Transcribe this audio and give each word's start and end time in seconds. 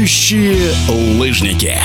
Летающие 0.00 0.72
лыжники. 0.88 1.76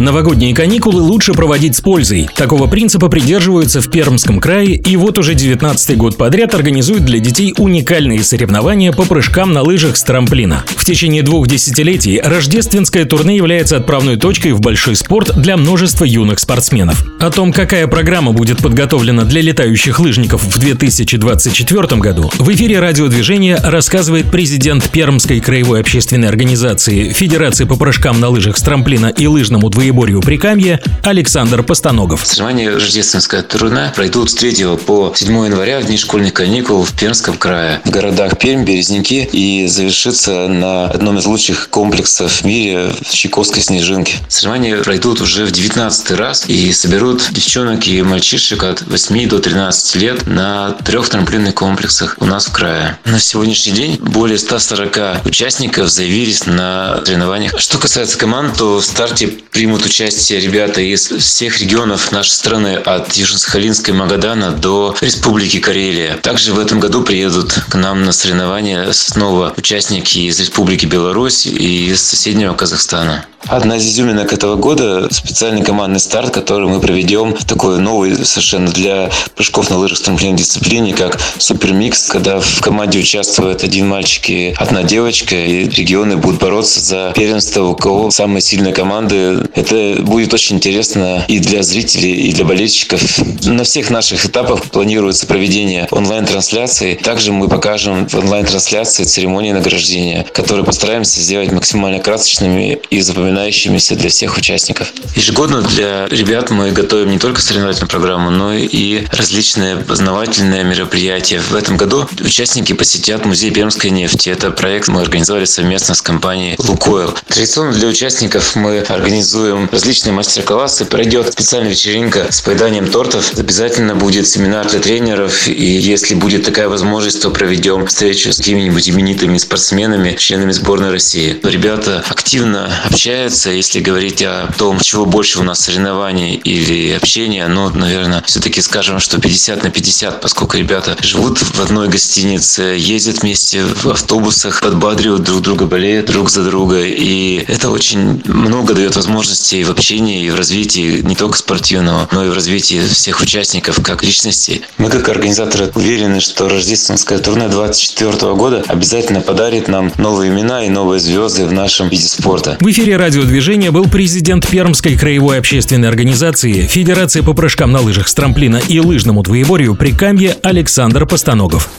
Новогодние 0.00 0.54
каникулы 0.54 1.02
лучше 1.02 1.34
проводить 1.34 1.76
с 1.76 1.82
пользой. 1.82 2.26
Такого 2.34 2.66
принципа 2.66 3.08
придерживаются 3.08 3.82
в 3.82 3.90
Пермском 3.90 4.40
крае, 4.40 4.76
и 4.76 4.96
вот 4.96 5.18
уже 5.18 5.34
19 5.34 5.98
год 5.98 6.16
подряд 6.16 6.54
организуют 6.54 7.04
для 7.04 7.18
детей 7.18 7.52
уникальные 7.58 8.24
соревнования 8.24 8.92
по 8.92 9.04
прыжкам 9.04 9.52
на 9.52 9.60
лыжах 9.60 9.98
с 9.98 10.02
трамплина. 10.02 10.64
В 10.68 10.86
течение 10.86 11.22
двух 11.22 11.48
десятилетий 11.48 12.18
рождественское 12.18 13.04
турне 13.04 13.36
является 13.36 13.76
отправной 13.76 14.16
точкой 14.16 14.52
в 14.52 14.60
большой 14.60 14.96
спорт 14.96 15.38
для 15.38 15.58
множества 15.58 16.06
юных 16.06 16.38
спортсменов. 16.38 17.04
О 17.20 17.30
том, 17.30 17.52
какая 17.52 17.86
программа 17.86 18.32
будет 18.32 18.62
подготовлена 18.62 19.24
для 19.24 19.42
летающих 19.42 20.00
лыжников 20.00 20.42
в 20.42 20.58
2024 20.58 22.00
году, 22.00 22.30
в 22.38 22.50
эфире 22.54 22.80
радиодвижения 22.80 23.60
рассказывает 23.62 24.30
президент 24.30 24.88
Пермской 24.88 25.40
краевой 25.40 25.80
общественной 25.80 26.28
организации 26.28 27.12
Федерации 27.12 27.64
по 27.64 27.76
прыжкам 27.76 28.18
на 28.18 28.30
лыжах 28.30 28.56
с 28.56 28.62
трамплина 28.62 29.08
и 29.08 29.26
лыжному 29.26 29.68
двоеборью 29.68 29.89
Егорью 29.90 30.20
Прикамье 30.20 30.80
Александр 31.02 31.64
Постаногов. 31.64 32.24
Соревнования 32.24 32.70
рождественская 32.70 33.42
турне 33.42 33.92
пройдут 33.96 34.30
с 34.30 34.34
3 34.34 34.76
по 34.86 35.12
7 35.16 35.46
января 35.46 35.80
в 35.80 35.86
дни 35.86 35.96
школьных 35.96 36.32
каникул 36.32 36.84
в 36.84 36.92
Пермском 36.92 37.36
крае. 37.36 37.80
В 37.84 37.90
городах 37.90 38.38
Пермь, 38.38 38.64
Березники 38.64 39.28
и 39.32 39.66
завершится 39.66 40.46
на 40.46 40.86
одном 40.86 41.18
из 41.18 41.26
лучших 41.26 41.70
комплексов 41.70 42.30
в 42.30 42.44
мире 42.44 42.92
в 43.04 43.12
Чайковской 43.12 43.62
Снежинке. 43.62 44.18
Соревнования 44.28 44.80
пройдут 44.80 45.20
уже 45.20 45.44
в 45.44 45.50
19 45.50 46.12
раз 46.12 46.44
и 46.46 46.72
соберут 46.72 47.28
девчонок 47.32 47.88
и 47.88 48.00
мальчишек 48.02 48.62
от 48.62 48.82
8 48.82 49.28
до 49.28 49.40
13 49.40 49.96
лет 49.96 50.26
на 50.28 50.70
трех 50.84 51.08
трамплинных 51.08 51.56
комплексах 51.56 52.16
у 52.20 52.26
нас 52.26 52.46
в 52.46 52.52
крае. 52.52 52.96
На 53.04 53.18
сегодняшний 53.18 53.72
день 53.72 53.96
более 53.96 54.38
140 54.38 55.26
участников 55.26 55.88
заявились 55.88 56.46
на 56.46 57.00
соревнованиях. 57.04 57.58
Что 57.58 57.78
касается 57.78 58.16
команд, 58.16 58.56
то 58.56 58.78
в 58.78 58.84
старте 58.84 59.26
примут 59.26 59.79
примут 59.80 59.86
участие 59.86 60.40
ребята 60.40 60.80
из 60.80 61.08
всех 61.08 61.60
регионов 61.60 62.12
нашей 62.12 62.30
страны, 62.30 62.76
от 62.76 63.12
Южно-Сахалинска 63.12 63.90
и 63.90 63.92
Магадана 63.92 64.52
до 64.52 64.94
Республики 65.00 65.58
Карелия. 65.58 66.16
Также 66.16 66.52
в 66.52 66.58
этом 66.58 66.80
году 66.80 67.02
приедут 67.02 67.52
к 67.52 67.74
нам 67.74 68.02
на 68.04 68.12
соревнования 68.12 68.92
снова 68.92 69.52
участники 69.56 70.18
из 70.18 70.38
Республики 70.40 70.86
Беларусь 70.86 71.46
и 71.46 71.90
из 71.90 72.02
соседнего 72.02 72.54
Казахстана. 72.54 73.24
Одна 73.46 73.76
из 73.76 73.86
изюминок 73.86 74.32
этого 74.32 74.56
года– 74.56 75.08
специальный 75.10 75.62
командный 75.62 75.98
старт, 75.98 76.32
который 76.32 76.68
мы 76.68 76.78
проведем 76.78 77.34
такой 77.34 77.78
новый 77.78 78.14
совершенно 78.24 78.70
для 78.70 79.10
прыжков 79.34 79.70
на 79.70 79.78
лыжах 79.78 79.98
в 79.98 80.36
дисциплине, 80.36 80.92
как 80.94 81.18
супермикс, 81.38 82.08
когда 82.08 82.38
в 82.40 82.60
команде 82.60 82.98
участвует 82.98 83.64
один 83.64 83.88
мальчик 83.88 84.28
и 84.28 84.54
одна 84.56 84.82
девочка, 84.82 85.34
и 85.34 85.68
регионы 85.68 86.16
будут 86.16 86.40
бороться 86.40 86.80
за 86.80 87.12
первенство, 87.16 87.64
у 87.64 87.74
кого 87.74 88.10
самые 88.10 88.42
сильные 88.42 88.74
команды. 88.74 89.48
Это 89.54 89.69
будет 90.00 90.34
очень 90.34 90.56
интересно 90.56 91.24
и 91.28 91.38
для 91.38 91.62
зрителей, 91.62 92.28
и 92.28 92.32
для 92.32 92.44
болельщиков. 92.44 93.02
На 93.44 93.64
всех 93.64 93.90
наших 93.90 94.26
этапах 94.26 94.64
планируется 94.64 95.26
проведение 95.26 95.88
онлайн-трансляции. 95.90 96.94
Также 96.94 97.32
мы 97.32 97.48
покажем 97.48 98.08
в 98.08 98.14
онлайн-трансляции 98.14 99.04
церемонии 99.04 99.52
награждения, 99.52 100.26
которые 100.32 100.64
постараемся 100.64 101.20
сделать 101.20 101.52
максимально 101.52 102.00
красочными 102.00 102.78
и 102.90 103.00
запоминающими 103.00 103.30
запоминающимися 103.30 103.96
для 103.96 104.08
всех 104.08 104.36
участников. 104.36 104.92
Ежегодно 105.14 105.62
для 105.62 106.06
ребят 106.08 106.50
мы 106.50 106.70
готовим 106.70 107.10
не 107.10 107.18
только 107.18 107.40
соревновательную 107.40 107.88
программу, 107.88 108.30
но 108.30 108.54
и 108.54 109.04
различные 109.12 109.76
познавательные 109.76 110.64
мероприятия. 110.64 111.40
В 111.40 111.54
этом 111.54 111.76
году 111.76 112.08
участники 112.20 112.72
посетят 112.72 113.24
музей 113.24 113.50
Пермской 113.50 113.90
нефти. 113.90 114.30
Это 114.30 114.50
проект 114.50 114.88
мы 114.88 115.00
организовали 115.00 115.44
совместно 115.44 115.94
с 115.94 116.02
компанией 116.02 116.56
«Лукойл». 116.58 117.14
Традиционно 117.28 117.72
для 117.72 117.88
участников 117.88 118.56
мы 118.56 118.80
организуем 118.80 119.59
различные 119.70 120.12
мастер-классы. 120.12 120.84
Пройдет 120.84 121.32
специальная 121.32 121.70
вечеринка 121.70 122.26
с 122.30 122.40
поеданием 122.40 122.90
тортов. 122.90 123.32
Обязательно 123.38 123.94
будет 123.94 124.26
семинар 124.26 124.68
для 124.68 124.80
тренеров. 124.80 125.48
И 125.48 125.64
если 125.64 126.14
будет 126.14 126.44
такая 126.44 126.68
возможность, 126.68 127.22
то 127.22 127.30
проведем 127.30 127.86
встречу 127.86 128.32
с 128.32 128.36
какими-нибудь 128.36 128.88
именитыми 128.88 129.38
спортсменами, 129.38 130.16
членами 130.16 130.52
сборной 130.52 130.90
России. 130.90 131.38
Ребята 131.42 132.04
активно 132.08 132.70
общаются 132.84 133.50
если 133.50 133.80
говорить 133.80 134.22
о 134.22 134.50
том, 134.56 134.80
чего 134.80 135.04
больше 135.04 135.38
у 135.38 135.42
нас 135.42 135.60
соревнований 135.60 136.34
или 136.34 136.92
общения, 136.92 137.46
ну, 137.46 137.68
наверное, 137.70 138.22
все-таки 138.26 138.62
скажем, 138.62 138.98
что 139.00 139.20
50 139.20 139.62
на 139.62 139.70
50, 139.70 140.20
поскольку 140.20 140.56
ребята 140.56 140.96
живут 141.02 141.38
в 141.38 141.60
одной 141.60 141.88
гостинице, 141.88 142.62
ездят 142.78 143.22
вместе 143.22 143.62
в 143.62 143.86
автобусах, 143.88 144.60
подбадривают 144.62 145.24
друг 145.24 145.42
друга, 145.42 145.66
болеют 145.66 146.06
друг 146.06 146.30
за 146.30 146.42
друга. 146.42 146.82
И 146.84 147.44
это 147.48 147.70
очень 147.70 148.22
много 148.24 148.74
дает 148.74 148.96
возможностей 149.40 149.64
в 149.64 149.70
общении 149.70 150.24
и 150.24 150.30
в 150.30 150.34
развитии 150.34 151.00
не 151.02 151.16
только 151.16 151.36
спортивного, 151.36 152.08
но 152.12 152.24
и 152.24 152.28
в 152.28 152.34
развитии 152.34 152.80
всех 152.80 153.20
участников 153.20 153.80
как 153.82 154.04
личностей. 154.04 154.62
Мы 154.78 154.90
как 154.90 155.08
организаторы 155.08 155.70
уверены, 155.74 156.20
что 156.20 156.48
рождественское 156.48 157.18
турне 157.18 157.48
2024 157.48 158.34
года 158.34 158.62
обязательно 158.68 159.20
подарит 159.20 159.68
нам 159.68 159.92
новые 159.96 160.30
имена 160.30 160.64
и 160.64 160.68
новые 160.68 161.00
звезды 161.00 161.46
в 161.46 161.52
нашем 161.52 161.88
виде 161.88 162.06
спорта. 162.06 162.56
В 162.60 162.70
эфире 162.70 162.96
радиодвижения 162.96 163.70
был 163.70 163.86
президент 163.86 164.46
Пермской 164.46 164.96
краевой 164.96 165.38
общественной 165.38 165.88
организации 165.88 166.66
Федерации 166.66 167.22
по 167.22 167.32
прыжкам 167.32 167.72
на 167.72 167.80
лыжах 167.80 168.08
с 168.08 168.14
трамплина 168.14 168.60
и 168.68 168.78
лыжному 168.80 169.22
двоеборью 169.22 169.74
Прикамье 169.74 170.36
Александр 170.42 171.06
Постаногов. 171.06 171.70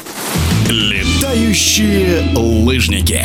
Летающие 0.67 2.31
лыжники. 2.35 3.21